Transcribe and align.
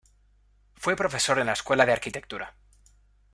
Fue 0.73 0.95
profesor 0.95 1.37
en 1.37 1.45
la 1.45 1.53
escuela 1.53 1.85
de 1.85 1.91
Arquitectura. 1.91 2.55